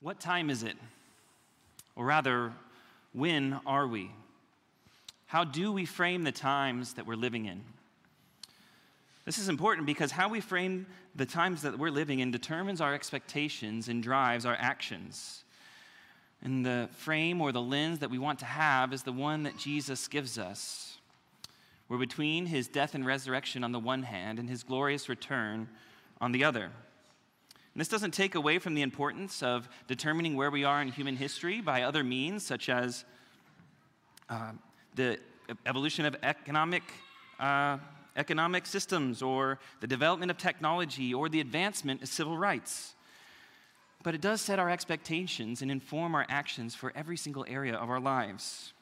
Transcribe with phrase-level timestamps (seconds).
[0.00, 0.76] What time is it?
[1.96, 2.52] Or rather,
[3.12, 4.10] when are we?
[5.26, 7.62] How do we frame the times that we're living in?
[9.24, 12.94] This is important because how we frame the times that we're living in determines our
[12.94, 15.44] expectations and drives our actions.
[16.42, 19.58] And the frame or the lens that we want to have is the one that
[19.58, 20.96] Jesus gives us.
[21.88, 25.68] We're between his death and resurrection on the one hand and his glorious return
[26.20, 26.70] on the other.
[27.78, 31.14] And this doesn't take away from the importance of determining where we are in human
[31.14, 33.04] history by other means, such as
[34.28, 34.50] uh,
[34.96, 35.20] the
[35.64, 36.82] evolution of economic,
[37.38, 37.78] uh,
[38.16, 42.96] economic systems, or the development of technology, or the advancement of civil rights.
[44.02, 47.90] But it does set our expectations and inform our actions for every single area of
[47.90, 48.72] our lives.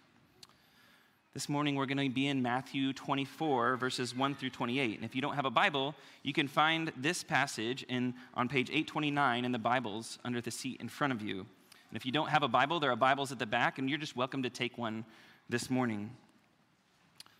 [1.37, 4.97] This morning we're going to be in Matthew 24, verses 1 through 28.
[4.97, 8.71] And if you don't have a Bible, you can find this passage in, on page
[8.71, 11.41] 829 in the Bibles under the seat in front of you.
[11.41, 13.99] And if you don't have a Bible, there are Bibles at the back, and you're
[13.99, 15.05] just welcome to take one
[15.47, 16.09] this morning.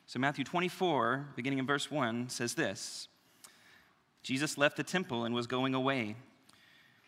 [0.05, 3.09] So, Matthew 24, beginning in verse 1, says this
[4.23, 6.17] Jesus left the temple and was going away.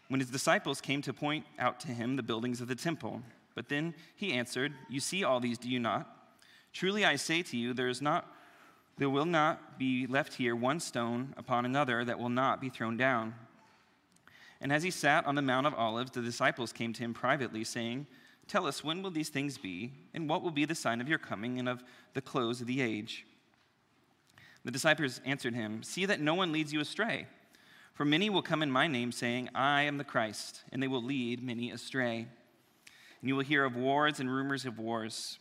[0.08, 3.20] When his disciples came to point out to him the buildings of the temple,
[3.54, 6.14] but then he answered, You see all these, do you not?
[6.78, 8.32] Truly I say to you, there is not
[8.98, 12.96] there will not be left here one stone upon another that will not be thrown
[12.96, 13.34] down.
[14.60, 17.64] And as he sat on the Mount of Olives, the disciples came to him privately,
[17.64, 18.06] saying,
[18.46, 21.18] Tell us, when will these things be, and what will be the sign of your
[21.18, 21.82] coming and of
[22.14, 23.26] the close of the age?
[24.64, 27.26] The disciples answered him, See that no one leads you astray.
[27.94, 31.02] For many will come in my name, saying, I am the Christ, and they will
[31.02, 32.28] lead many astray.
[33.20, 35.40] And you will hear of wars and rumors of wars.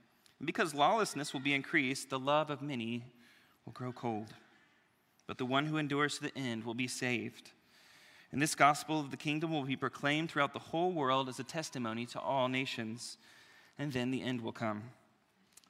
[0.41, 3.03] And because lawlessness will be increased, the love of many
[3.63, 4.33] will grow cold.
[5.27, 7.51] But the one who endures to the end will be saved.
[8.31, 11.43] And this gospel of the kingdom will be proclaimed throughout the whole world as a
[11.43, 13.17] testimony to all nations.
[13.77, 14.81] And then the end will come.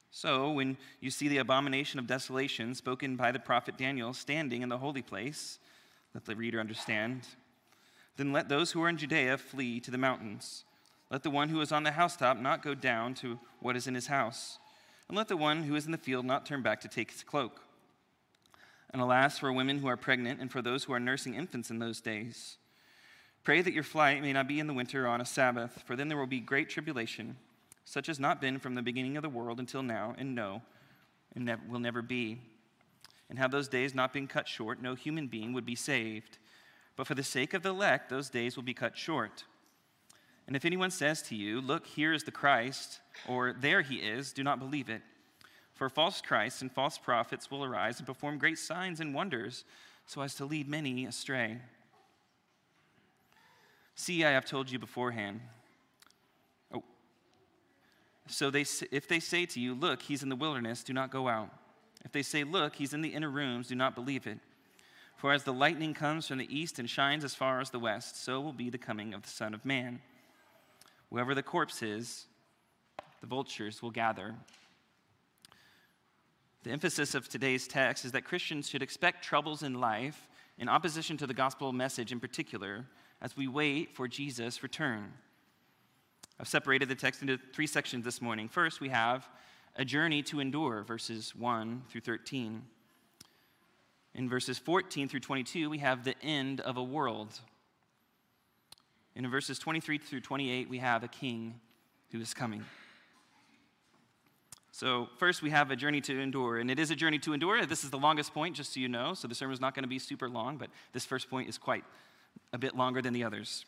[0.09, 4.69] So, when you see the abomination of desolation spoken by the prophet Daniel standing in
[4.69, 5.59] the holy place,
[6.13, 7.27] let the reader understand.
[8.15, 10.63] Then let those who are in Judea flee to the mountains.
[11.11, 13.95] Let the one who is on the housetop not go down to what is in
[13.95, 14.59] his house.
[15.09, 17.21] And let the one who is in the field not turn back to take his
[17.21, 17.59] cloak.
[18.91, 21.79] And alas, for women who are pregnant and for those who are nursing infants in
[21.79, 22.57] those days.
[23.43, 25.97] Pray that your flight may not be in the winter or on a Sabbath, for
[25.97, 27.35] then there will be great tribulation,
[27.83, 30.61] such as not been from the beginning of the world until now, and no,
[31.35, 32.37] and ne- will never be.
[33.29, 36.37] And had those days not been cut short, no human being would be saved.
[36.95, 39.43] But for the sake of the elect, those days will be cut short.
[40.51, 44.33] And if anyone says to you, Look, here is the Christ, or there he is,
[44.33, 45.01] do not believe it.
[45.75, 49.63] For false Christs and false prophets will arise and perform great signs and wonders,
[50.05, 51.59] so as to lead many astray.
[53.95, 55.39] See, I have told you beforehand.
[56.73, 56.83] Oh.
[58.27, 61.29] So they, if they say to you, Look, he's in the wilderness, do not go
[61.29, 61.49] out.
[62.03, 64.39] If they say, Look, he's in the inner rooms, do not believe it.
[65.15, 68.21] For as the lightning comes from the east and shines as far as the west,
[68.21, 70.01] so will be the coming of the Son of Man.
[71.11, 72.25] Wherever the corpse is,
[73.19, 74.33] the vultures will gather.
[76.63, 81.17] The emphasis of today's text is that Christians should expect troubles in life in opposition
[81.17, 82.85] to the gospel message in particular
[83.21, 85.11] as we wait for Jesus' return.
[86.39, 88.47] I've separated the text into three sections this morning.
[88.47, 89.27] First, we have
[89.75, 92.61] a journey to endure, verses 1 through 13.
[94.15, 97.41] In verses 14 through 22, we have the end of a world.
[99.15, 101.59] And in verses 23 through 28, we have a king
[102.11, 102.63] who is coming.
[104.73, 107.65] So, first, we have a journey to endure, and it is a journey to endure.
[107.65, 109.13] This is the longest point, just so you know.
[109.13, 111.57] So, the sermon is not going to be super long, but this first point is
[111.57, 111.83] quite
[112.53, 113.65] a bit longer than the others.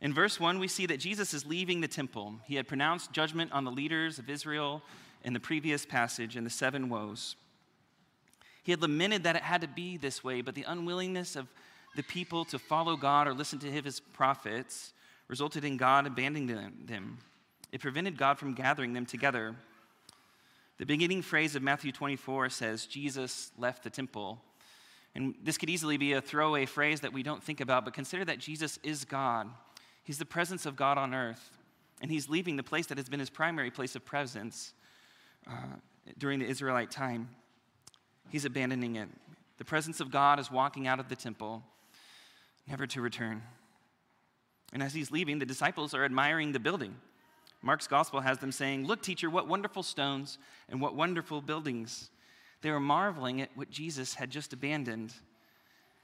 [0.00, 2.36] In verse 1, we see that Jesus is leaving the temple.
[2.44, 4.82] He had pronounced judgment on the leaders of Israel
[5.24, 7.34] in the previous passage in the seven woes.
[8.62, 11.48] He had lamented that it had to be this way, but the unwillingness of
[11.96, 14.92] the people to follow God or listen to his prophets
[15.28, 16.46] resulted in God abandoning
[16.84, 17.18] them.
[17.72, 19.56] It prevented God from gathering them together.
[20.78, 24.40] The beginning phrase of Matthew 24 says, Jesus left the temple.
[25.14, 28.24] And this could easily be a throwaway phrase that we don't think about, but consider
[28.26, 29.48] that Jesus is God.
[30.04, 31.58] He's the presence of God on earth,
[32.02, 34.74] and he's leaving the place that has been his primary place of presence
[35.50, 35.76] uh,
[36.18, 37.30] during the Israelite time.
[38.28, 39.08] He's abandoning it.
[39.58, 41.62] The presence of God is walking out of the temple,
[42.68, 43.42] never to return.
[44.72, 46.96] And as he's leaving, the disciples are admiring the building.
[47.62, 52.10] Mark's gospel has them saying, Look, teacher, what wonderful stones and what wonderful buildings.
[52.62, 55.12] They were marveling at what Jesus had just abandoned.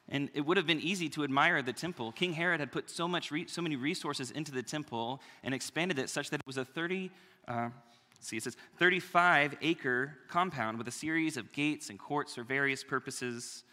[0.08, 2.12] And it would have been easy to admire the temple.
[2.12, 5.98] King Herod had put so, much re- so many resources into the temple and expanded
[5.98, 7.10] it such that it was a 30,
[7.48, 7.68] uh,
[8.20, 12.82] see, it says 35 acre compound with a series of gates and courts for various
[12.82, 13.64] purposes.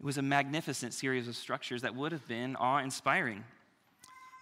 [0.00, 3.44] It was a magnificent series of structures that would have been awe inspiring.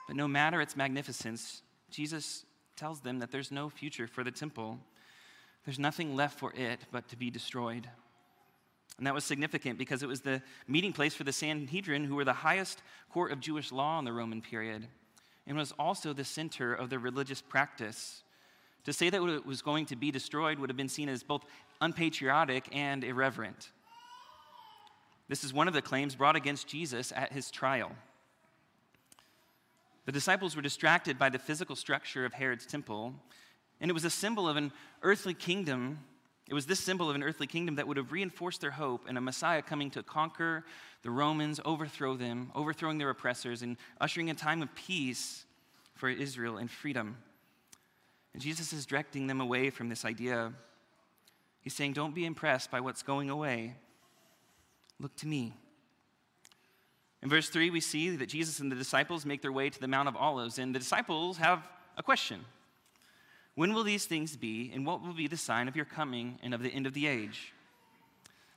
[0.06, 2.46] But no matter its magnificence, Jesus
[2.76, 4.78] tells them that there's no future for the temple.
[5.64, 7.88] There's nothing left for it but to be destroyed.
[8.98, 12.24] And that was significant because it was the meeting place for the Sanhedrin, who were
[12.24, 12.80] the highest
[13.12, 14.86] court of Jewish law in the Roman period,
[15.44, 18.22] and was also the center of the religious practice.
[18.84, 21.44] To say that it was going to be destroyed would have been seen as both
[21.80, 23.70] unpatriotic and irreverent.
[25.28, 27.92] This is one of the claims brought against Jesus at his trial.
[30.06, 33.14] The disciples were distracted by the physical structure of Herod's temple,
[33.78, 34.72] and it was a symbol of an
[35.02, 35.98] earthly kingdom.
[36.48, 39.18] It was this symbol of an earthly kingdom that would have reinforced their hope in
[39.18, 40.64] a Messiah coming to conquer
[41.02, 45.44] the Romans, overthrow them, overthrowing their oppressors, and ushering a time of peace
[45.94, 47.18] for Israel and freedom.
[48.32, 50.54] And Jesus is directing them away from this idea.
[51.60, 53.74] He's saying, Don't be impressed by what's going away.
[55.00, 55.52] Look to me.
[57.22, 59.88] In verse 3, we see that Jesus and the disciples make their way to the
[59.88, 61.66] Mount of Olives, and the disciples have
[61.96, 62.44] a question
[63.54, 66.54] When will these things be, and what will be the sign of your coming and
[66.54, 67.52] of the end of the age?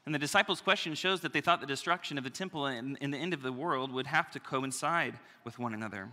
[0.05, 3.13] And the disciples' question shows that they thought the destruction of the temple and, and
[3.13, 6.09] the end of the world would have to coincide with one another.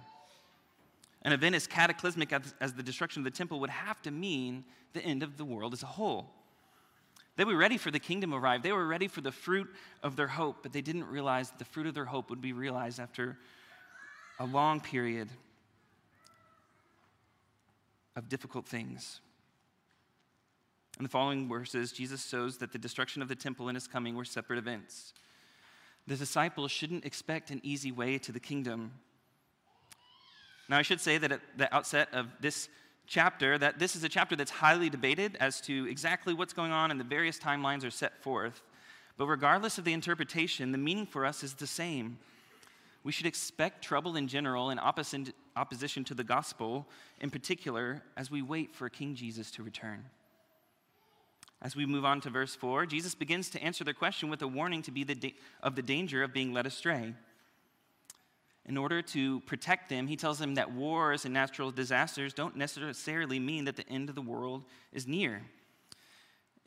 [1.22, 4.64] An event as cataclysmic as, as the destruction of the temple would have to mean
[4.92, 6.30] the end of the world as a whole.
[7.38, 8.64] They were ready for the kingdom to arrive.
[8.64, 9.68] They were ready for the fruit
[10.02, 12.52] of their hope, but they didn't realize that the fruit of their hope would be
[12.52, 13.38] realized after
[14.40, 15.28] a long period
[18.16, 19.20] of difficult things.
[20.98, 24.16] In the following verses, Jesus shows that the destruction of the temple and his coming
[24.16, 25.12] were separate events.
[26.08, 28.90] The disciples shouldn't expect an easy way to the kingdom.
[30.68, 32.68] Now, I should say that at the outset of this
[33.08, 36.90] chapter that this is a chapter that's highly debated as to exactly what's going on
[36.90, 38.62] and the various timelines are set forth.
[39.16, 42.18] But regardless of the interpretation, the meaning for us is the same.
[43.02, 46.86] We should expect trouble in general and opposition to the gospel
[47.20, 50.04] in particular as we wait for King Jesus to return.
[51.60, 54.46] As we move on to verse 4, Jesus begins to answer their question with a
[54.46, 57.14] warning to be the da- of the danger of being led astray
[58.68, 63.38] in order to protect them, he tells them that wars and natural disasters don't necessarily
[63.38, 64.62] mean that the end of the world
[64.92, 65.40] is near.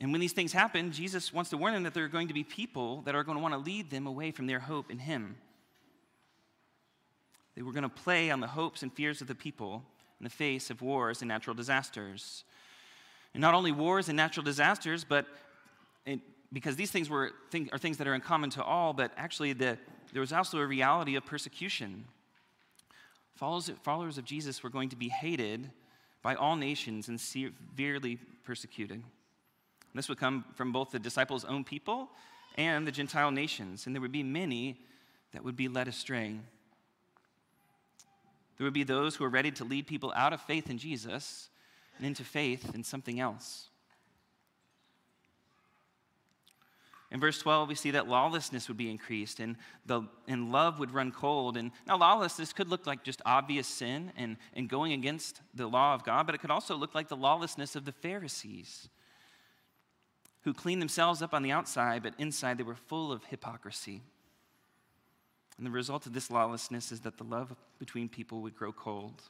[0.00, 2.34] And when these things happen, Jesus wants to warn them that there are going to
[2.34, 4.98] be people that are going to want to lead them away from their hope in
[4.98, 5.36] Him.
[7.54, 9.84] They were going to play on the hopes and fears of the people
[10.18, 12.42] in the face of wars and natural disasters.
[13.32, 15.26] And not only wars and natural disasters, but
[16.04, 16.18] it,
[16.52, 17.30] because these things were,
[17.70, 19.78] are things that are in common to all, but actually the,
[20.12, 22.04] there was also a reality of persecution.
[23.34, 25.70] Followers of Jesus were going to be hated
[26.22, 29.02] by all nations and severely persecuted.
[29.94, 32.08] This would come from both the disciples' own people
[32.56, 34.78] and the Gentile nations, and there would be many
[35.32, 36.36] that would be led astray.
[38.58, 41.48] There would be those who were ready to lead people out of faith in Jesus
[41.96, 43.68] and into faith in something else.
[47.12, 50.92] In verse 12, we see that lawlessness would be increased and, the, and love would
[50.92, 51.58] run cold.
[51.58, 55.94] And now, lawlessness could look like just obvious sin and, and going against the law
[55.94, 58.88] of God, but it could also look like the lawlessness of the Pharisees,
[60.44, 64.00] who cleaned themselves up on the outside, but inside they were full of hypocrisy.
[65.58, 69.20] And the result of this lawlessness is that the love between people would grow cold.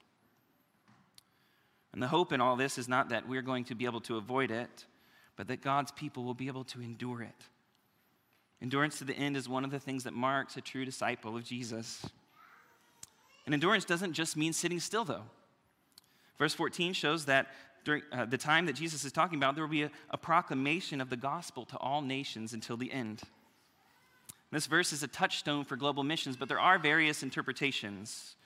[1.93, 4.19] And the hope in all this is not that we're going to be able to
[4.19, 4.87] avoid it,
[5.35, 7.49] but that God's people will be able to endure it.
[8.63, 11.43] Endurance to the end is one of the things that marks a true disciple of
[11.43, 12.07] Jesus.
[13.45, 15.25] And endurance doesn't just mean sitting still, though.
[16.39, 17.49] Verse 14 shows that
[17.85, 21.01] during uh, the time that Jesus is talking about, there will be a, a proclamation
[21.01, 23.23] of the gospel to all nations until the end.
[24.53, 28.37] This verse is a touchstone for global missions, but there are various interpretations.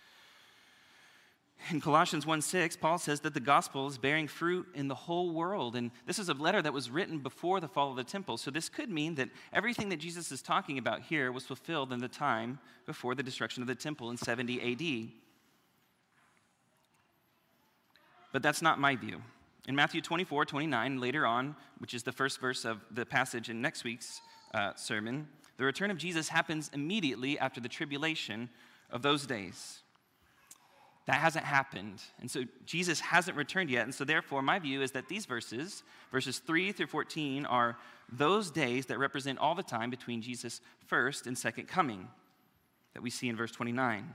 [1.71, 5.33] In Colossians 1 6, Paul says that the gospel is bearing fruit in the whole
[5.33, 5.75] world.
[5.75, 8.37] And this is a letter that was written before the fall of the temple.
[8.37, 11.99] So this could mean that everything that Jesus is talking about here was fulfilled in
[11.99, 15.09] the time before the destruction of the temple in 70 AD.
[18.33, 19.23] But that's not my view.
[19.67, 23.61] In Matthew 24, 29, later on, which is the first verse of the passage in
[23.61, 24.21] next week's
[24.55, 28.49] uh, sermon, the return of Jesus happens immediately after the tribulation
[28.91, 29.83] of those days.
[31.07, 32.03] That hasn't happened.
[32.21, 33.85] And so Jesus hasn't returned yet.
[33.85, 37.79] And so, therefore, my view is that these verses, verses 3 through 14, are
[38.11, 42.09] those days that represent all the time between Jesus' first and second coming
[42.95, 44.15] that we see in verse 29.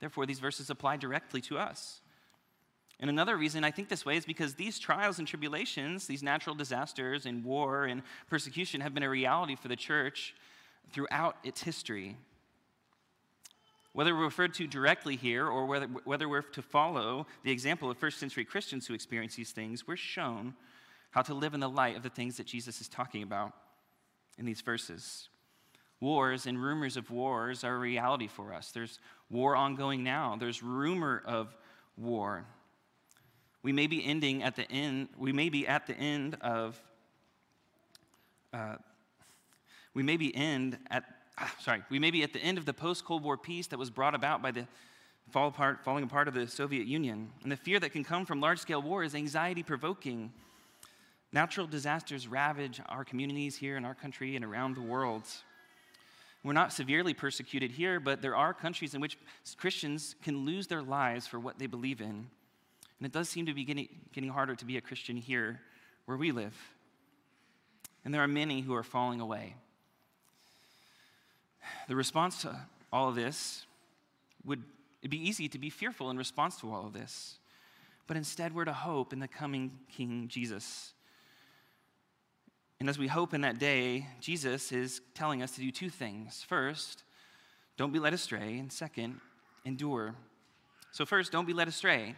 [0.00, 2.00] Therefore, these verses apply directly to us.
[2.98, 6.54] And another reason I think this way is because these trials and tribulations, these natural
[6.54, 10.34] disasters and war and persecution, have been a reality for the church
[10.92, 12.16] throughout its history.
[13.96, 17.96] Whether we're referred to directly here or whether, whether we're to follow the example of
[17.96, 20.54] first century Christians who experience these things, we're shown
[21.12, 23.54] how to live in the light of the things that Jesus is talking about
[24.36, 25.30] in these verses.
[25.98, 28.70] Wars and rumors of wars are a reality for us.
[28.70, 28.98] There's
[29.30, 31.56] war ongoing now, there's rumor of
[31.96, 32.44] war.
[33.62, 36.78] We may be ending at the end, we may be at the end of,
[38.52, 38.76] uh,
[39.94, 42.72] we may be end at Ah, sorry, we may be at the end of the
[42.72, 44.66] post Cold War peace that was brought about by the
[45.30, 47.30] fall apart, falling apart of the Soviet Union.
[47.42, 50.32] And the fear that can come from large scale war is anxiety provoking.
[51.32, 55.24] Natural disasters ravage our communities here in our country and around the world.
[56.42, 59.18] We're not severely persecuted here, but there are countries in which
[59.56, 62.28] Christians can lose their lives for what they believe in.
[62.98, 65.60] And it does seem to be getting, getting harder to be a Christian here
[66.06, 66.56] where we live.
[68.04, 69.56] And there are many who are falling away.
[71.88, 72.56] The response to
[72.92, 73.66] all of this
[74.44, 74.62] would
[75.08, 77.38] be easy to be fearful in response to all of this.
[78.06, 80.92] But instead, we're to hope in the coming King Jesus.
[82.78, 86.44] And as we hope in that day, Jesus is telling us to do two things.
[86.46, 87.04] First,
[87.76, 88.58] don't be led astray.
[88.58, 89.20] And second,
[89.64, 90.14] endure.
[90.92, 92.14] So, first, don't be led astray.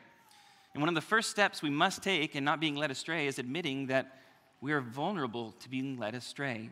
[0.75, 3.39] And one of the first steps we must take in not being led astray is
[3.39, 4.19] admitting that
[4.61, 6.71] we are vulnerable to being led astray.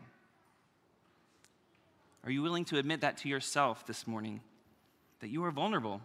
[2.27, 4.41] Are you willing to admit that to yourself this morning?
[5.21, 6.01] That you are vulnerable?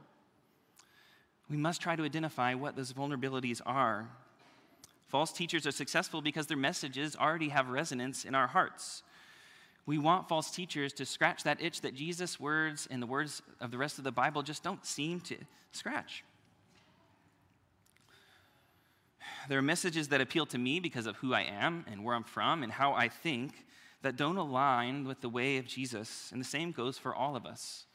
[1.50, 4.08] We must try to identify what those vulnerabilities are.
[5.08, 9.02] False teachers are successful because their messages already have resonance in our hearts.
[9.84, 13.72] We want false teachers to scratch that itch that Jesus' words and the words of
[13.72, 15.36] the rest of the Bible just don't seem to
[15.72, 16.22] scratch.
[19.48, 22.22] There are messages that appeal to me because of who I am and where I'm
[22.22, 23.64] from and how I think
[24.02, 26.30] that don't align with the way of Jesus.
[26.32, 27.86] And the same goes for all of us.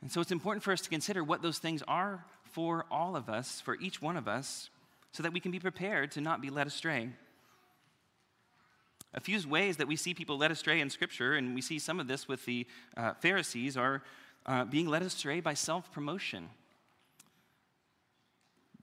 [0.00, 3.28] And so it's important for us to consider what those things are for all of
[3.28, 4.70] us, for each one of us,
[5.12, 7.10] so that we can be prepared to not be led astray.
[9.14, 12.00] A few ways that we see people led astray in Scripture, and we see some
[12.00, 14.02] of this with the uh, Pharisees, are
[14.46, 16.48] uh, being led astray by self promotion.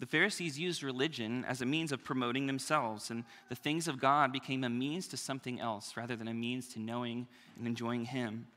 [0.02, 4.34] The Pharisees used religion as a means of promoting themselves, and the things of God
[4.34, 8.48] became a means to something else rather than a means to knowing and enjoying Him.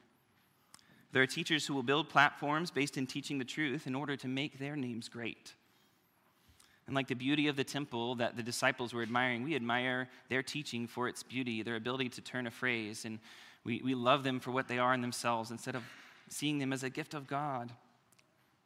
[1.13, 4.27] There are teachers who will build platforms based in teaching the truth in order to
[4.27, 5.53] make their names great.
[6.87, 10.43] And like the beauty of the temple that the disciples were admiring, we admire their
[10.43, 13.19] teaching for its beauty, their ability to turn a phrase, and
[13.65, 15.83] we, we love them for what they are in themselves instead of
[16.31, 17.71] seeing them as a gift of God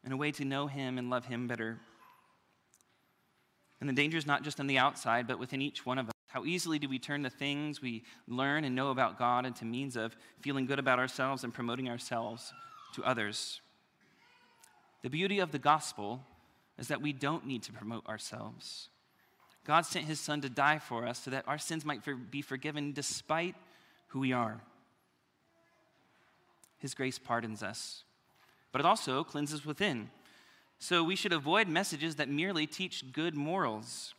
[0.04, 1.80] and a way to know Him and love Him better.
[3.80, 6.12] And the danger is not just on the outside, but within each one of us.
[6.28, 9.96] How easily do we turn the things we learn and know about God into means
[9.96, 12.52] of feeling good about ourselves and promoting ourselves
[12.94, 13.60] to others?
[15.02, 16.22] The beauty of the gospel
[16.78, 18.88] is that we don't need to promote ourselves.
[19.64, 22.92] God sent his son to die for us so that our sins might be forgiven
[22.92, 23.54] despite
[24.08, 24.60] who we are.
[26.78, 28.04] His grace pardons us,
[28.72, 30.10] but it also cleanses within.
[30.78, 34.14] So we should avoid messages that merely teach good morals.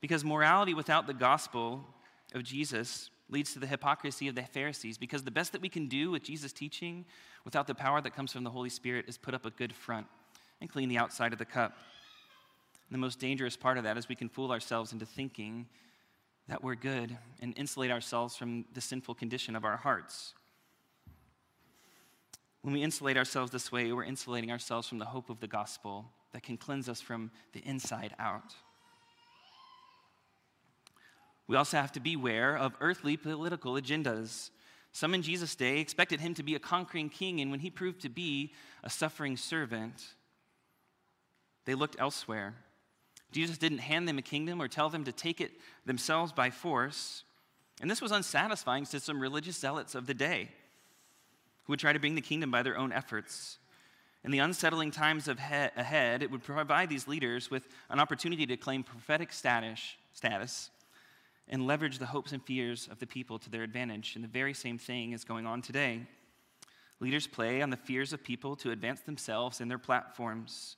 [0.00, 1.84] Because morality without the gospel
[2.34, 4.96] of Jesus leads to the hypocrisy of the Pharisees.
[4.96, 7.04] Because the best that we can do with Jesus' teaching
[7.44, 10.06] without the power that comes from the Holy Spirit is put up a good front
[10.60, 11.72] and clean the outside of the cup.
[12.88, 15.66] And the most dangerous part of that is we can fool ourselves into thinking
[16.48, 20.34] that we're good and insulate ourselves from the sinful condition of our hearts.
[22.68, 26.04] When we insulate ourselves this way, we're insulating ourselves from the hope of the gospel
[26.32, 28.54] that can cleanse us from the inside out.
[31.46, 34.50] We also have to beware of earthly political agendas.
[34.92, 38.02] Some in Jesus' day expected him to be a conquering king, and when he proved
[38.02, 38.52] to be
[38.84, 40.04] a suffering servant,
[41.64, 42.54] they looked elsewhere.
[43.32, 45.52] Jesus didn't hand them a kingdom or tell them to take it
[45.86, 47.24] themselves by force.
[47.80, 50.50] And this was unsatisfying to some religious zealots of the day
[51.68, 53.58] who would try to bring the kingdom by their own efforts.
[54.24, 58.56] In the unsettling times he- ahead, it would provide these leaders with an opportunity to
[58.56, 60.70] claim prophetic status, status
[61.50, 64.14] and leverage the hopes and fears of the people to their advantage.
[64.14, 66.06] And the very same thing is going on today.
[67.00, 70.76] Leaders play on the fears of people to advance themselves and their platforms.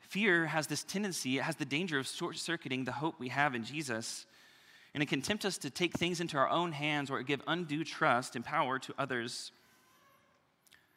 [0.00, 3.54] Fear has this tendency, it has the danger of short circuiting the hope we have
[3.54, 4.26] in Jesus.
[4.94, 7.84] And it can tempt us to take things into our own hands or give undue
[7.84, 9.52] trust and power to others.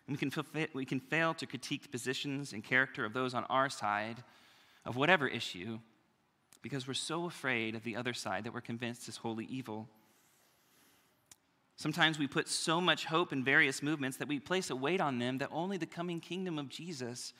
[0.08, 0.32] We can,
[0.74, 4.24] we can fail to critique the positions and character of those on our side
[4.86, 5.80] of whatever issue
[6.62, 9.88] because we're so afraid of the other side that we're convinced is wholly evil.
[11.76, 15.20] Sometimes we put so much hope in various movements that we place a weight on
[15.20, 17.34] them that only the coming kingdom of Jesus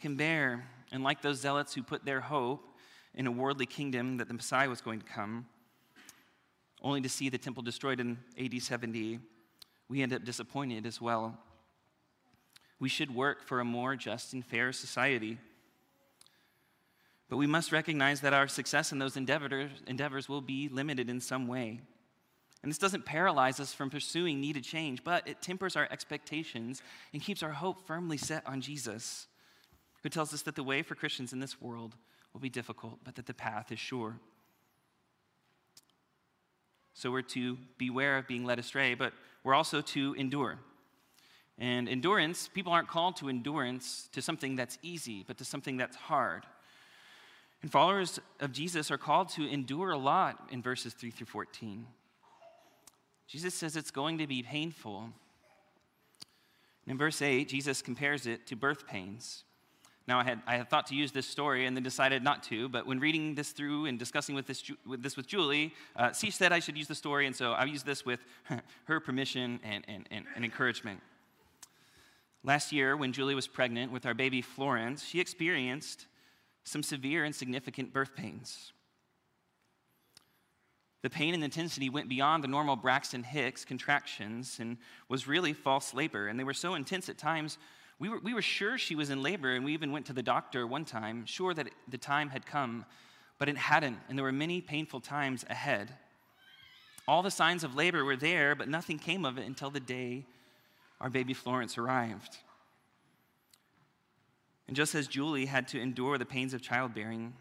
[0.00, 0.66] can bear.
[0.90, 2.66] And like those zealots who put their hope
[3.14, 5.46] in a worldly kingdom that the Messiah was going to come,
[6.82, 9.18] only to see the temple destroyed in AD 70,
[9.88, 11.38] we end up disappointed as well.
[12.78, 15.38] We should work for a more just and fair society.
[17.28, 21.46] But we must recognize that our success in those endeavors, will be limited in some
[21.46, 21.80] way.
[22.62, 27.22] And this doesn't paralyze us from pursuing needed change, but it tempers our expectations and
[27.22, 29.26] keeps our hope firmly set on Jesus,
[30.02, 31.94] who tells us that the way for Christians in this world
[32.32, 34.18] will be difficult, but that the path is sure.
[36.94, 39.12] So we're to beware of being led astray, but
[39.42, 40.58] we're also to endure.
[41.58, 45.96] And endurance, people aren't called to endurance to something that's easy, but to something that's
[45.96, 46.44] hard.
[47.62, 51.86] And followers of Jesus are called to endure a lot in verses 3 through 14.
[53.26, 55.10] Jesus says it's going to be painful.
[56.84, 59.44] And in verse 8, Jesus compares it to birth pains.
[60.06, 62.68] Now, I had, I had thought to use this story and then decided not to,
[62.68, 66.30] but when reading this through and discussing with this, with, this with Julie, uh, she
[66.30, 68.20] said I should use the story, and so I used this with
[68.84, 71.00] her permission and, and, and, and encouragement.
[72.46, 76.06] Last year, when Julie was pregnant with our baby Florence, she experienced
[76.64, 78.72] some severe and significant birth pains.
[81.00, 84.76] The pain and intensity went beyond the normal Braxton Hicks contractions and
[85.08, 86.28] was really false labor.
[86.28, 87.56] And they were so intense at times,
[87.98, 90.22] we were, we were sure she was in labor, and we even went to the
[90.22, 92.84] doctor one time, sure that the time had come,
[93.38, 95.94] but it hadn't, and there were many painful times ahead.
[97.06, 100.26] All the signs of labor were there, but nothing came of it until the day
[101.04, 102.38] our baby Florence arrived.
[104.66, 107.34] And just as Julie had to endure the pains of childbearing,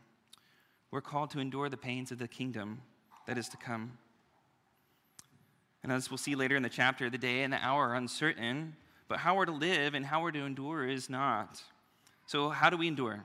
[0.92, 2.82] we're called to endure the pains of the kingdom
[3.26, 3.98] that is to come.
[5.82, 8.76] And as we'll see later in the chapter, the day and the hour are uncertain,
[9.08, 11.62] but how we're to live and how we're to endure is not.
[12.26, 13.24] So, how do we endure?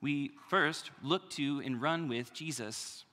[0.00, 3.04] We first look to and run with Jesus.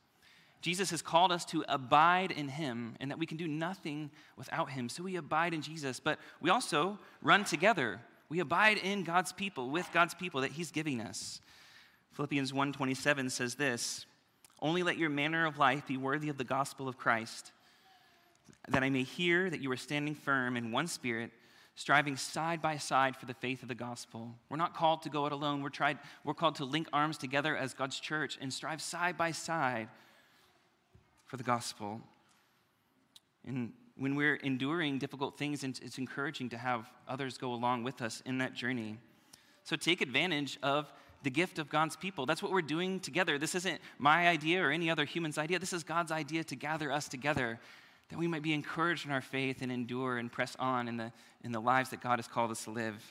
[0.62, 4.70] Jesus has called us to abide in him and that we can do nothing without
[4.72, 4.90] him.
[4.90, 8.02] So we abide in Jesus, but we also run together.
[8.28, 11.40] We abide in God's people, with God's people that he's giving us.
[12.12, 14.06] Philippians 1:27 says this,
[14.62, 17.54] only let your manner of life be worthy of the gospel of Christ,
[18.68, 21.32] that I may hear that you are standing firm in one spirit,
[21.76, 24.36] striving side by side for the faith of the gospel.
[24.50, 25.62] We're not called to go it alone.
[25.62, 29.32] We're, tried, we're called to link arms together as God's church and strive side by
[29.32, 29.88] side
[31.30, 32.02] for the gospel.
[33.48, 38.22] And when we're enduring difficult things, it's encouraging to have others go along with us
[38.26, 38.98] in that journey.
[39.64, 42.26] So take advantage of the gift of God's people.
[42.26, 43.38] That's what we're doing together.
[43.38, 45.60] This isn't my idea or any other human's idea.
[45.60, 47.60] This is God's idea to gather us together
[48.10, 51.12] that we might be encouraged in our faith and endure and press on in the,
[51.44, 53.04] in the lives that God has called us to live.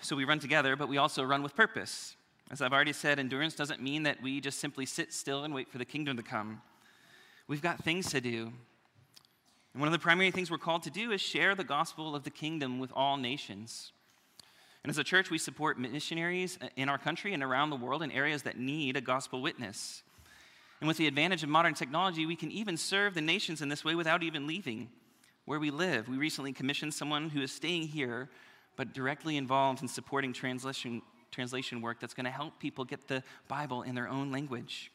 [0.00, 2.16] So we run together, but we also run with purpose.
[2.50, 5.70] As I've already said, endurance doesn't mean that we just simply sit still and wait
[5.70, 6.62] for the kingdom to come.
[7.46, 8.52] We've got things to do.
[9.72, 12.24] And one of the primary things we're called to do is share the gospel of
[12.24, 13.92] the kingdom with all nations.
[14.82, 18.10] And as a church, we support missionaries in our country and around the world in
[18.10, 20.02] areas that need a gospel witness.
[20.80, 23.84] And with the advantage of modern technology, we can even serve the nations in this
[23.84, 24.88] way without even leaving
[25.44, 26.08] where we live.
[26.08, 28.28] We recently commissioned someone who is staying here,
[28.76, 33.22] but directly involved in supporting translation, translation work that's going to help people get the
[33.48, 34.90] Bible in their own language.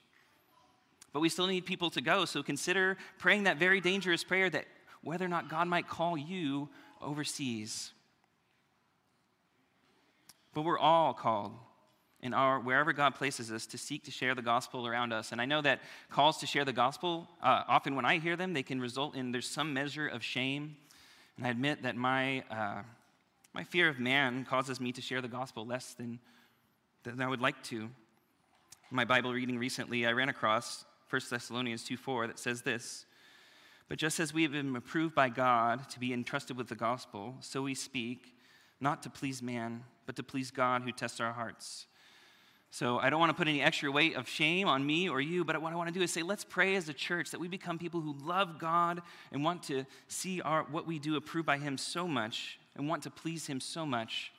[1.13, 4.65] But we still need people to go, so consider praying that very dangerous prayer that
[5.01, 6.67] whether or not God might call you
[7.01, 7.91] overseas.
[10.53, 11.53] But we're all called
[12.21, 15.31] in our wherever God places us to seek to share the gospel around us.
[15.31, 18.53] And I know that calls to share the gospel, uh, often when I hear them,
[18.53, 20.75] they can result in there's some measure of shame.
[21.37, 22.81] And I admit that my uh,
[23.55, 26.19] my fear of man causes me to share the gospel less than
[27.03, 27.83] than I would like to.
[27.83, 27.89] In
[28.91, 33.05] my Bible reading recently, I ran across 1 Thessalonians 2 4 that says this.
[33.87, 37.35] But just as we have been approved by God to be entrusted with the gospel,
[37.39, 38.33] so we speak,
[38.81, 41.85] not to please man, but to please God who tests our hearts.
[42.71, 45.45] So I don't want to put any extra weight of shame on me or you,
[45.45, 47.47] but what I want to do is say, let's pray as a church that we
[47.47, 51.57] become people who love God and want to see our, what we do approved by
[51.57, 54.31] Him so much and want to please Him so much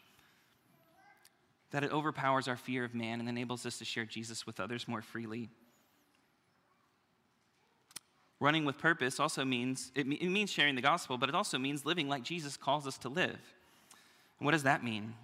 [1.71, 4.87] that it overpowers our fear of man and enables us to share Jesus with others
[4.87, 5.49] more freely.
[8.39, 12.09] Running with purpose also means, it, means sharing the gospel, but it also means living
[12.09, 13.39] like Jesus calls us to live.
[14.39, 15.15] And what does that mean?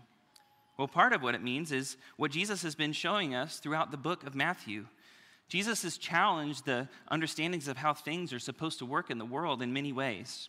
[0.79, 3.99] Well, part of what it means is what Jesus has been showing us throughout the
[3.99, 4.87] book of Matthew.
[5.49, 9.61] Jesus has challenged the understandings of how things are supposed to work in the world
[9.61, 10.49] in many ways.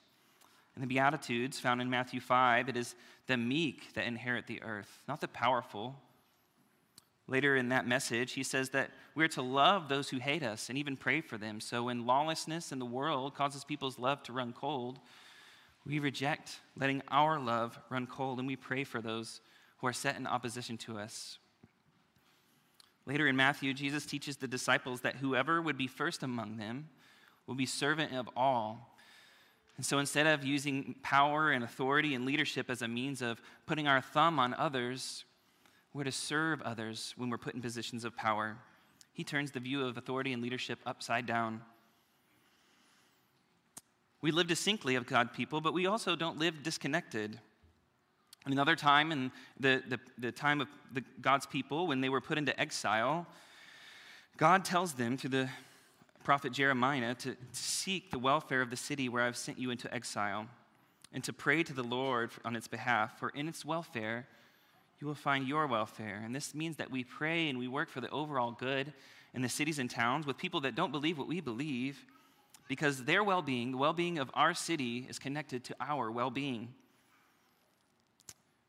[0.76, 2.96] In the Beatitudes found in Matthew 5, it is
[3.28, 5.96] the meek that inherit the earth, not the powerful,
[7.28, 10.78] Later in that message, he says that we're to love those who hate us and
[10.78, 11.62] even pray for them.
[11.62, 15.00] So when lawlessness in the world causes people's love to run cold,
[15.86, 19.40] we reject letting our love run cold and we pray for those
[19.78, 21.38] who are set in opposition to us.
[23.06, 26.90] Later in Matthew, Jesus teaches the disciples that whoever would be first among them
[27.48, 28.93] will be servant of all.
[29.78, 33.88] And so instead of using power and authority and leadership as a means of putting
[33.88, 35.26] our thumb on others,
[35.94, 38.58] we're to serve others when we're put in positions of power.
[39.14, 41.62] He turns the view of authority and leadership upside down.
[44.22, 47.40] We live distinctly of God people, but we also don't live disconnected.
[48.46, 52.38] Another time in the, the, the time of the, God's people, when they were put
[52.38, 53.28] into exile,
[54.38, 55.50] God tells them through the
[56.24, 59.94] prophet Jeremiah to, to seek the welfare of the city where I've sent you into
[59.94, 60.48] exile
[61.12, 64.26] and to pray to the Lord on its behalf, for in its welfare,
[65.00, 66.22] you will find your welfare.
[66.24, 68.94] And this means that we pray and we work for the overall good
[69.34, 72.06] in the cities and towns with people that don't believe what we believe
[72.68, 76.30] because their well being, the well being of our city, is connected to our well
[76.30, 76.74] being.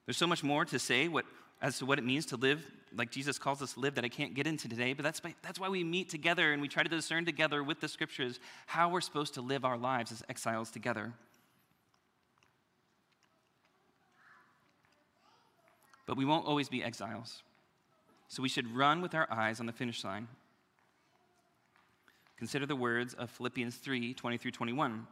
[0.06, 1.24] There's so much more to say what,
[1.62, 2.62] as to what it means to live
[2.96, 5.34] like Jesus calls us to live that I can't get into today, but that's, by,
[5.42, 8.88] that's why we meet together and we try to discern together with the scriptures how
[8.88, 11.12] we're supposed to live our lives as exiles together.
[16.06, 17.42] But we won't always be exiles.
[18.28, 20.28] So we should run with our eyes on the finish line.
[22.36, 25.06] Consider the words of Philippians 3 20 through 21.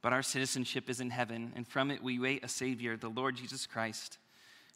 [0.00, 3.36] But our citizenship is in heaven, and from it we wait a Savior, the Lord
[3.36, 4.18] Jesus Christ,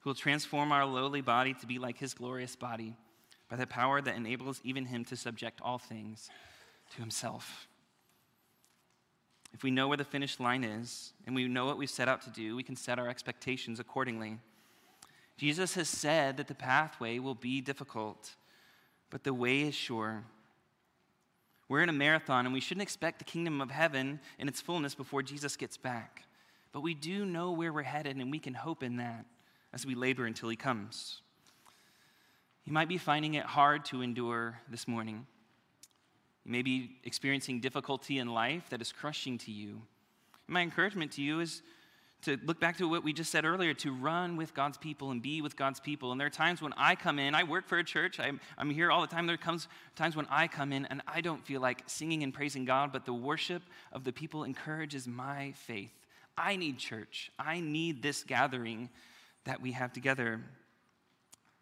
[0.07, 2.95] who will transform our lowly body to be like his glorious body
[3.51, 6.31] by the power that enables even him to subject all things
[6.93, 7.67] to himself.
[9.53, 12.23] If we know where the finish line is and we know what we've set out
[12.23, 14.39] to do, we can set our expectations accordingly.
[15.39, 18.37] Jesus has said that the pathway will be difficult,
[19.11, 20.23] but the way is sure.
[21.69, 24.95] We're in a marathon, and we shouldn't expect the kingdom of heaven in its fullness
[24.95, 26.23] before Jesus gets back.
[26.71, 29.27] But we do know where we're headed, and we can hope in that
[29.73, 31.21] as we labor until he comes.
[32.65, 35.27] You might be finding it hard to endure this morning.
[36.45, 39.83] You may be experiencing difficulty in life that is crushing to you.
[40.49, 41.63] My encouragement to you is
[42.23, 45.23] to look back to what we just said earlier, to run with God's people and
[45.23, 46.11] be with God's people.
[46.11, 48.71] And there are times when I come in, I work for a church, I'm, I'm
[48.71, 49.27] here all the time.
[49.27, 52.65] There comes times when I come in and I don't feel like singing and praising
[52.65, 55.93] God, but the worship of the people encourages my faith.
[56.37, 57.31] I need church.
[57.39, 58.91] I need this gathering
[59.47, 60.41] that we have together.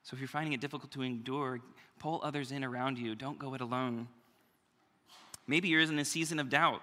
[0.03, 1.61] So if you're finding it difficult to endure,
[1.99, 3.14] pull others in around you.
[3.14, 4.09] Don't go it alone.
[5.47, 6.83] Maybe you're in a season of doubt.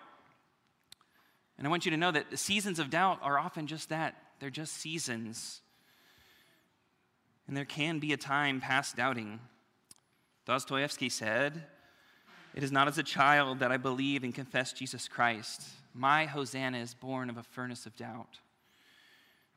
[1.57, 4.15] And I want you to know that the seasons of doubt are often just that
[4.39, 5.61] they're just seasons.
[7.47, 9.39] And there can be a time past doubting.
[10.45, 11.63] Dostoevsky said,
[12.55, 15.63] It is not as a child that I believe and confess Jesus Christ.
[15.93, 18.39] My Hosanna is born of a furnace of doubt.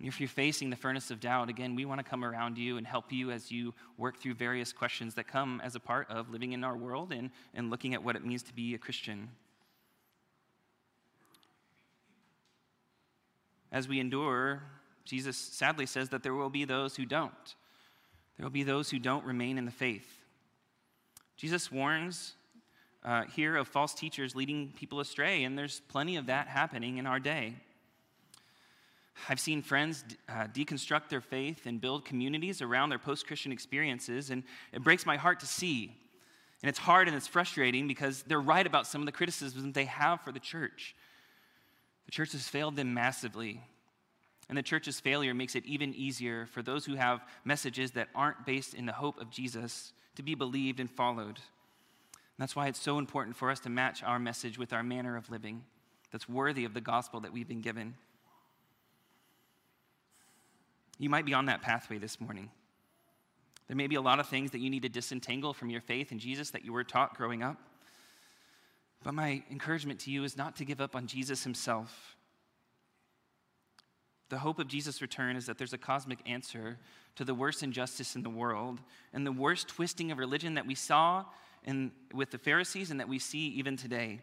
[0.07, 2.87] If you're facing the furnace of doubt, again, we want to come around you and
[2.87, 6.53] help you as you work through various questions that come as a part of living
[6.53, 9.31] in our world and, and looking at what it means to be a Christian.
[13.75, 14.63] as we endure,
[15.05, 17.57] Jesus sadly says that there will be those who don't.
[18.37, 20.07] There will be those who don't remain in the faith.
[21.37, 22.35] Jesus warns
[23.05, 27.07] uh, here of false teachers leading people astray, and there's plenty of that happening in
[27.07, 27.55] our day.
[29.29, 34.31] I've seen friends uh, deconstruct their faith and build communities around their post Christian experiences,
[34.31, 35.97] and it breaks my heart to see.
[36.63, 39.85] And it's hard and it's frustrating because they're right about some of the criticisms they
[39.85, 40.95] have for the church.
[42.07, 43.61] The church has failed them massively.
[44.49, 48.45] And the church's failure makes it even easier for those who have messages that aren't
[48.45, 51.39] based in the hope of Jesus to be believed and followed.
[52.37, 55.17] And that's why it's so important for us to match our message with our manner
[55.17, 55.65] of living,
[56.11, 57.95] that's worthy of the gospel that we've been given.
[60.99, 62.51] You might be on that pathway this morning.
[63.67, 66.13] There may be a lot of things that you need to disentangle from your faith
[66.13, 67.59] in Jesus that you were taught growing up.
[69.03, 72.17] But my encouragement to you is not to give up on Jesus himself.
[74.31, 76.79] The hope of Jesus' return is that there's a cosmic answer
[77.17, 78.81] to the worst injustice in the world
[79.13, 81.25] and the worst twisting of religion that we saw
[81.65, 84.21] in, with the Pharisees and that we see even today.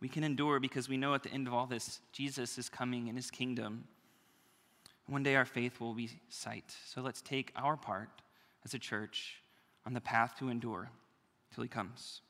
[0.00, 3.08] We can endure because we know at the end of all this, Jesus is coming
[3.08, 3.84] in his kingdom.
[5.10, 6.72] One day our faith will be sight.
[6.86, 8.10] So let's take our part
[8.64, 9.42] as a church
[9.84, 10.88] on the path to endure
[11.52, 12.20] till he comes.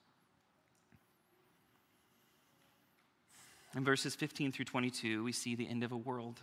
[3.76, 6.40] In verses 15 through 22, we see the end of a world.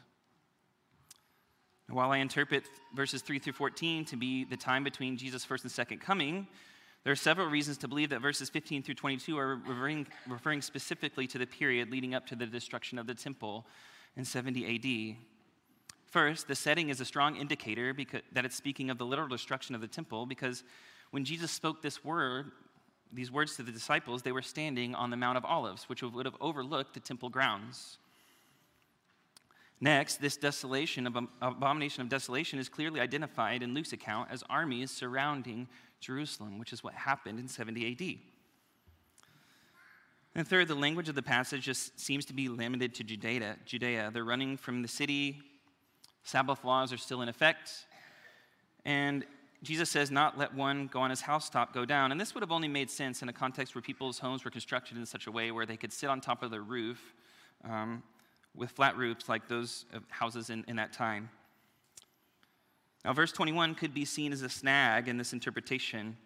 [1.89, 5.71] while I interpret verses 3 through 14 to be the time between Jesus' first and
[5.71, 6.45] second coming,
[7.03, 11.25] there are several reasons to believe that verses 15 through 22 are referring, referring specifically
[11.25, 13.65] to the period leading up to the destruction of the temple
[14.15, 15.36] in 70 AD.
[16.09, 19.75] First, the setting is a strong indicator because, that it's speaking of the literal destruction
[19.75, 20.63] of the temple because
[21.11, 22.51] when Jesus spoke this word,
[23.11, 26.25] these words to the disciples, they were standing on the Mount of Olives, which would
[26.25, 27.97] have overlooked the temple grounds.
[29.79, 31.07] Next, this desolation,
[31.41, 35.67] abomination of desolation, is clearly identified in Luke's account as armies surrounding
[35.99, 38.17] Jerusalem, which is what happened in 70 AD.
[40.35, 43.57] And third, the language of the passage just seems to be limited to Judea.
[43.65, 44.09] Judea.
[44.13, 45.41] They're running from the city
[46.27, 47.71] Sabbath laws are still in effect.
[48.83, 49.25] And
[49.63, 52.11] Jesus says, not let one go on his housetop go down.
[52.11, 54.97] And this would have only made sense in a context where people's homes were constructed
[54.97, 57.13] in such a way where they could sit on top of their roof
[57.63, 58.03] um,
[58.53, 61.29] with flat roofs like those houses in, in that time.
[63.05, 66.17] Now, verse 21 could be seen as a snag in this interpretation.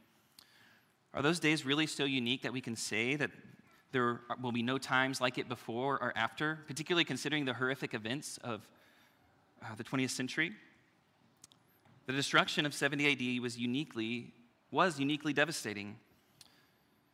[1.14, 3.30] Are those days really so unique that we can say that
[3.92, 8.40] there will be no times like it before or after, particularly considering the horrific events
[8.44, 8.68] of
[9.64, 10.52] uh, the 20th century.
[12.08, 14.34] The destruction of 70 AD was uniquely,
[14.72, 15.98] was uniquely devastating.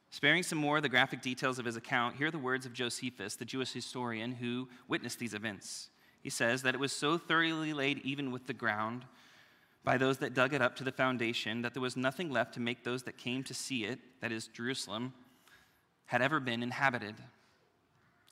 [0.10, 2.73] Sparing some more of the graphic details of his account, here are the words of
[2.73, 5.89] Josephus, the Jewish historian who witnessed these events.
[6.21, 9.05] He says that it was so thoroughly laid even with the ground
[9.83, 12.60] by those that dug it up to the foundation that there was nothing left to
[12.60, 15.13] make those that came to see it, that is, Jerusalem,
[16.05, 17.15] had ever been inhabited.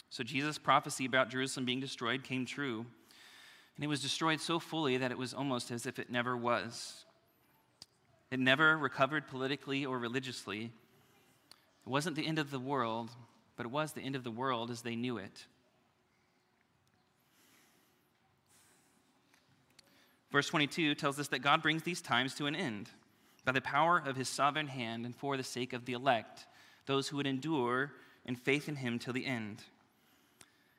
[0.09, 2.85] So Jesus' prophecy about Jerusalem being destroyed came true.
[3.75, 7.05] And it was destroyed so fully that it was almost as if it never was.
[8.31, 10.71] It never recovered politically or religiously.
[11.85, 13.11] It wasn't the end of the world,
[13.57, 15.45] but it was the end of the world as they knew it.
[20.31, 22.89] Verse 22 tells us that God brings these times to an end
[23.45, 26.45] by the power of his sovereign hand and for the sake of the elect,
[26.87, 27.93] those who would endure
[28.25, 29.63] in faith in him till the end.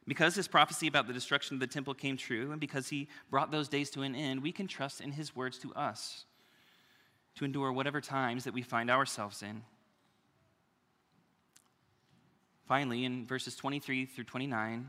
[0.07, 3.51] Because his prophecy about the destruction of the temple came true, and because he brought
[3.51, 6.25] those days to an end, we can trust in his words to us
[7.37, 9.63] to endure whatever times that we find ourselves in.
[12.67, 14.89] Finally, in verses 23 through 29,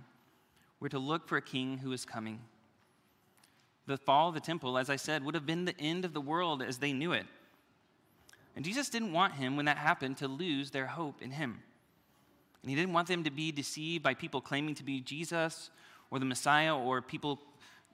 [0.79, 2.39] we're to look for a king who is coming.
[3.85, 6.21] The fall of the temple, as I said, would have been the end of the
[6.21, 7.25] world as they knew it.
[8.55, 11.59] And Jesus didn't want him, when that happened, to lose their hope in him.
[12.67, 15.69] And he didn't want them to be deceived by people claiming to be Jesus
[16.11, 17.39] or the Messiah or people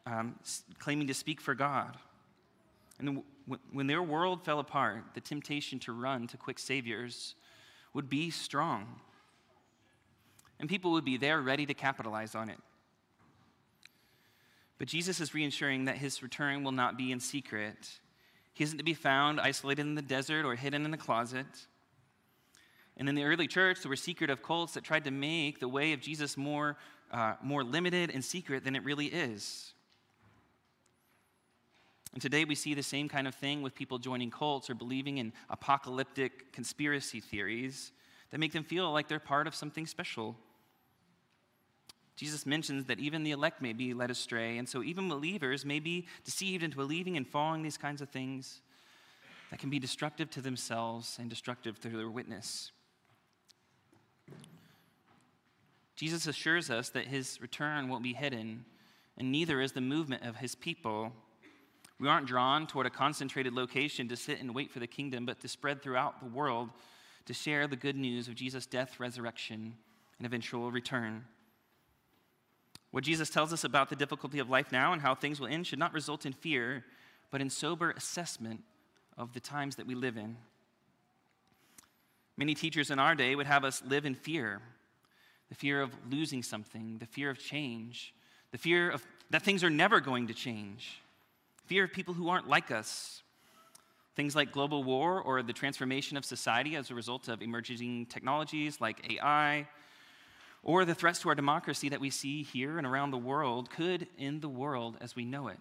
[0.08, 0.34] um,
[0.80, 1.96] claiming to speak for God.
[2.98, 3.22] And
[3.72, 7.36] when their world fell apart, the temptation to run to quick saviors
[7.94, 9.00] would be strong.
[10.60, 12.58] And people would be there ready to capitalize on it.
[14.80, 17.92] But Jesus is reassuring that his return will not be in secret.
[18.56, 21.46] He isn't to be found isolated in the desert or hidden in a closet.
[22.98, 25.94] And in the early church, there were secretive cults that tried to make the way
[25.94, 26.78] of Jesus more,
[27.12, 29.74] uh, more limited and secret than it really is.
[32.14, 35.18] And today we see the same kind of thing with people joining cults or believing
[35.18, 37.92] in apocalyptic conspiracy theories
[38.30, 40.36] that make them feel like they're part of something special.
[42.16, 45.80] Jesus mentions that even the elect may be led astray, and so even believers may
[45.80, 48.62] be deceived into believing and following these kinds of things
[49.50, 52.72] that can be destructive to themselves and destructive to their witness.
[56.04, 58.66] Jesus assures us that his return won't be hidden,
[59.18, 61.14] and neither is the movement of his people.
[61.98, 65.40] We aren't drawn toward a concentrated location to sit and wait for the kingdom, but
[65.40, 66.72] to spread throughout the world
[67.26, 69.76] to share the good news of Jesus' death, resurrection,
[70.18, 71.24] and eventual return.
[72.92, 75.68] What Jesus tells us about the difficulty of life now and how things will end
[75.68, 76.84] should not result in fear,
[77.32, 78.60] but in sober assessment
[79.18, 80.36] of the times that we live in.
[82.36, 84.62] Many teachers in our day would have us live in fear
[85.54, 88.12] the fear of losing something, the fear of change,
[88.52, 91.00] the fear of that things are never going to change,
[91.68, 93.22] fear of people who aren't like us,
[94.16, 98.82] things like global war or the transformation of society as a result of emerging technologies
[98.82, 99.68] like AI,
[100.64, 104.08] or the threats to our democracy that we see here and around the world could
[104.18, 105.60] end the world as we know it.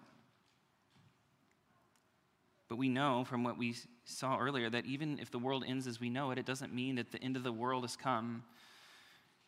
[2.67, 3.75] But we know from what we
[4.05, 6.95] saw earlier that even if the world ends as we know it, it doesn't mean
[6.95, 8.43] that the end of the world has come.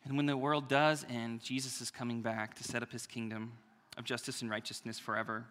[0.06, 3.52] And when the world does end, Jesus is coming back to set up his kingdom
[3.98, 5.44] of justice and righteousness forever.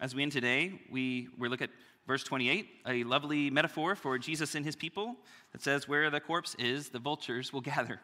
[0.00, 1.68] As we end today, we, we look at
[2.06, 5.16] verse 28, a lovely metaphor for Jesus and his people
[5.52, 8.00] that says, Where the corpse is, the vultures will gather.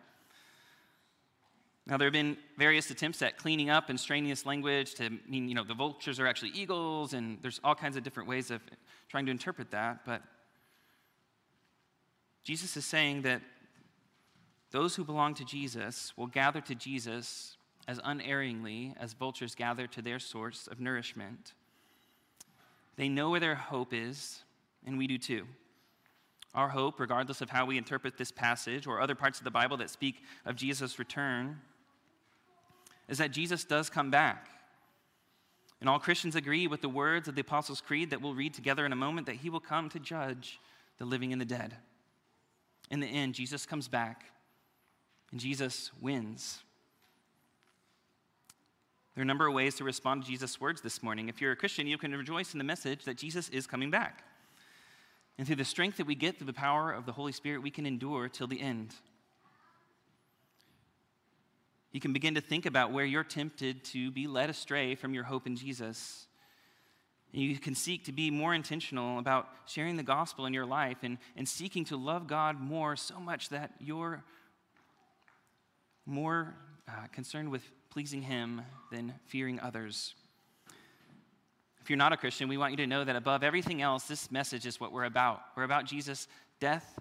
[1.87, 5.49] Now, there have been various attempts at cleaning up and straining this language to mean,
[5.49, 8.61] you know, the vultures are actually eagles, and there's all kinds of different ways of
[9.09, 10.05] trying to interpret that.
[10.07, 10.23] But
[12.45, 13.43] Jesus is saying that
[14.71, 20.03] those who belong to Jesus will gather to Jesus as unerringly as vultures gather to
[20.03, 21.53] their source of nourishment.
[22.97, 24.43] They know where their hope is,
[24.87, 25.47] and we do too.
[26.55, 29.77] Our hope, regardless of how we interpret this passage or other parts of the Bible
[29.79, 31.61] that speak of Jesus' return,
[33.09, 34.49] is that Jesus does come back.
[35.81, 38.87] And all Christians agree with the words of the Apostles' Creed that we'll read together
[38.87, 40.61] in a moment that he will come to judge
[40.99, 41.77] the living and the dead.
[42.93, 44.27] In the end, Jesus comes back
[45.31, 46.61] and Jesus wins.
[49.15, 51.31] There are a number of ways to respond to Jesus' words this morning.
[51.31, 54.23] If you're a Christian, you can rejoice in the message that Jesus is coming back.
[55.39, 57.71] And through the strength that we get through the power of the Holy Spirit, we
[57.71, 58.95] can endure till the end.
[61.93, 65.25] You can begin to think about where you're tempted to be led astray from your
[65.25, 66.27] hope in Jesus.
[67.33, 70.99] And you can seek to be more intentional about sharing the gospel in your life
[71.03, 74.23] and, and seeking to love God more so much that you're
[76.05, 76.55] more
[76.89, 80.15] uh, concerned with pleasing Him than fearing others.
[81.81, 84.31] If you're not a Christian, we want you to know that above everything else, this
[84.31, 85.41] message is what we're about.
[85.57, 86.29] We're about Jesus'
[86.61, 86.99] death,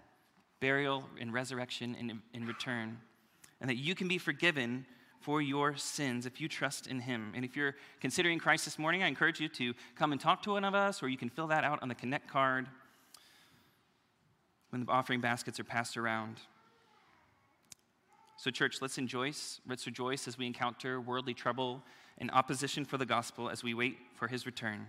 [0.60, 2.98] burial, and resurrection in, in return
[3.62, 4.86] and that you can be forgiven
[5.22, 7.34] for your sins if you trust in Him.
[7.36, 10.52] And if you're considering Christ this morning, I encourage you to come and talk to
[10.52, 12.68] one of us, or you can fill that out on the Connect card
[14.72, 16.38] when the offering baskets are passed around.
[18.38, 19.62] So, church, let's rejoice.
[19.68, 21.84] Let's rejoice as we encounter worldly trouble
[22.18, 24.88] and opposition for the gospel as we wait for His return.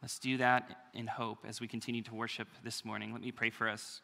[0.00, 3.12] Let's do that in hope as we continue to worship this morning.
[3.12, 4.00] Let me pray for us.